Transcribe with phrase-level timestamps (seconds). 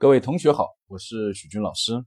[0.00, 2.06] 各位同学好，我是许军老师。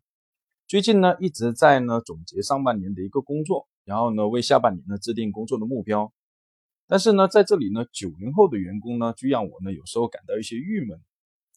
[0.67, 6.11] 最近呢一直在呢总结上半年的一个工作，然后呢为下半年呢制定工作的目标。
[6.87, 10.99] 但是呢在这里呢九零后的员工呢就让我呢有时候感到一些郁闷。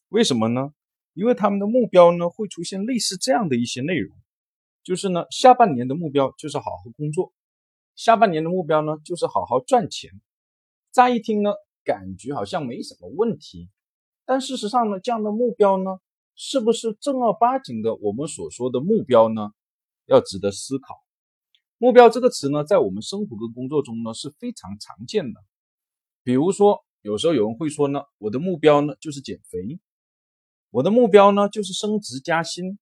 [0.09, 0.69] 为什么呢？
[1.15, 4.15] 因为他们的目标呢会出现类似这样的一些内容，
[4.83, 7.33] 就是呢下半年的目标就是好好工作，
[7.95, 10.11] 下半年的目标呢就是好好赚钱。
[10.91, 11.49] 乍一听呢
[11.83, 13.71] 感觉好像没什么问题，
[14.23, 15.97] 但事实上呢这样的目标呢。
[16.37, 19.49] 是不是正儿八经的我们所说的目标呢？
[20.05, 20.95] 要值得思考。
[21.79, 25.41] 目标这个词呢，在我们生活跟工作中呢是非常常见的。
[26.23, 29.79] 比如说，有时候有人会说呢，我的目标呢就是减肥，
[30.69, 32.77] 我的目标呢就是升职加薪，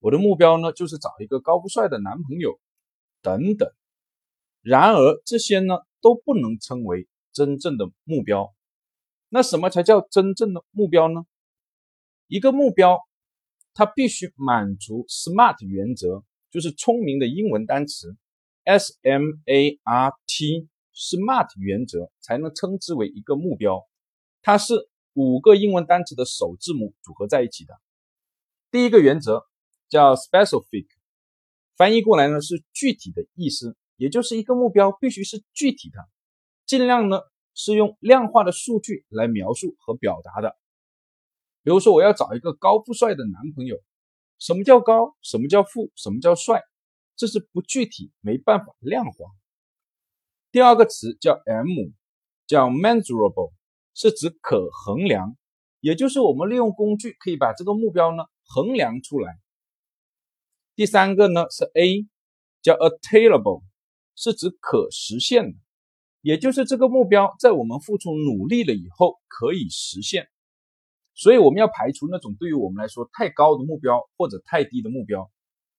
[0.00, 2.58] 我的目标呢就是找一个高富帅的男朋友，
[3.20, 3.70] 等等。
[4.62, 8.54] 然而，这些呢都不能称为真正的目标。
[9.28, 11.24] 那什么才叫真正的目标呢？
[12.26, 12.98] 一个目标，
[13.74, 18.16] 它必须满足 SMART 原则，就是聪明的英文单词
[18.64, 23.82] S M A R T SMART 原则才能称之为一个目标。
[24.42, 27.74] 它是五个英文单词的首字母组合在一起的。
[28.70, 29.44] 第一个原则
[29.88, 30.86] 叫 specific，
[31.76, 35.98] 翻译过来呢是具体的意思，也就是一个目标必须是具体的，
[36.66, 37.20] 尽量呢
[37.54, 40.56] 是用量化的数据来描述和表达的。
[41.64, 43.76] 比如说，我要找一个高富帅的男朋友。
[44.38, 45.16] 什么叫高？
[45.22, 45.90] 什么叫富？
[45.96, 46.62] 什么叫帅？
[47.16, 49.12] 这是不具体，没办法量化。
[50.52, 51.66] 第二个词叫 M，
[52.46, 53.52] 叫 measurable，
[53.94, 55.38] 是指可衡量，
[55.80, 59.38] 也就是我们利用工具可以把这个目标呢衡量出来。
[60.74, 62.06] 第三个呢是 A，
[62.60, 63.62] 叫 attainable，
[64.14, 65.58] 是指可实现的，
[66.20, 70.28] 也就是这个目标在我们付出努力了以后可以实现。
[71.14, 75.30] 所以我们要排除那种对于我们来说太高的目标或者太低的目标，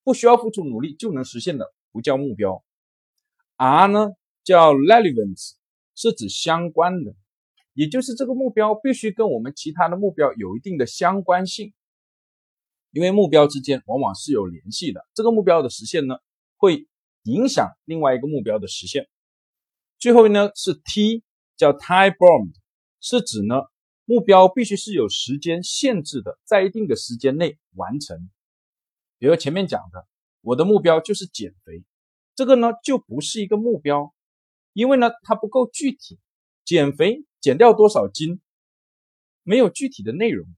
[0.02, 2.64] 不需要付出努力就能实现的不叫目标。
[3.56, 5.52] R 呢叫 relevance，
[5.94, 7.14] 是指相关的，
[7.74, 11.74] 也就是这个目标必须跟我们其他的目标有一定的相关性，
[12.90, 15.06] 因为目标之间往往是有联系的。
[15.12, 16.16] 这个目标的实现呢，
[16.56, 16.88] 会
[17.24, 19.06] 影响另外一个目标的实现。
[19.98, 21.22] 最后呢是 T，
[21.56, 22.54] 叫 time bound，
[23.00, 23.56] 是指呢。
[24.06, 28.30] 目标必须是有时间限制的，在一定的时间内完成。
[29.18, 30.06] 比如前面讲的，
[30.40, 31.84] 我的目标就是减肥，
[32.34, 34.14] 这个呢就不是一个目标，
[34.72, 36.18] 因为呢它不够具体。
[36.64, 38.40] 减肥减掉多少斤，
[39.44, 40.48] 没有具体的内容。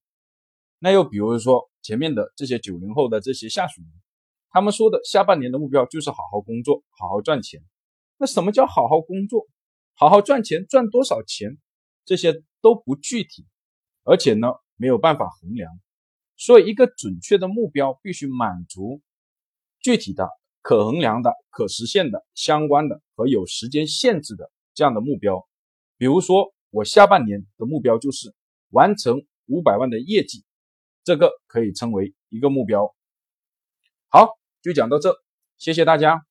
[0.78, 3.82] 那又比如说前面的这些九零后的这些下属，
[4.48, 7.62] 他们说的下半年的目标就是好好工作，好好赚钱。
[8.16, 9.46] 那什么叫好好工作？
[9.94, 11.58] 好好赚钱，赚多少钱？
[12.04, 12.42] 这些。
[12.60, 13.46] 都不具体，
[14.04, 15.70] 而且呢没有办法衡量，
[16.36, 19.00] 所以一个准确的目标必须满足
[19.80, 20.28] 具体的、
[20.62, 25.46] 可衡量的、可实现的、相关的和有时间限制的这样的目标。
[25.96, 28.34] 比如说，我下半年的目标就是
[28.70, 30.44] 完成五百万的业绩，
[31.02, 32.94] 这个可以称为一个目标。
[34.08, 35.16] 好，就讲到这，
[35.58, 36.27] 谢谢大家。